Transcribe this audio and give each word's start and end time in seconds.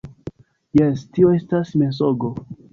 Jes,- 0.79 1.05
Tio 1.19 1.31
estas 1.41 1.77
mensogo. 1.85 2.35